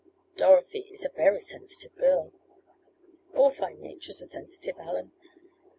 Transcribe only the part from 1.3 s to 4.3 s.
sensitive girl." "All fine natures are